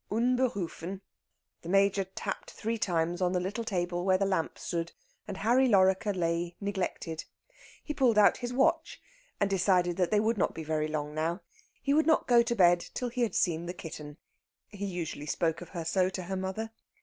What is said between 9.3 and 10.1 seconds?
and decided that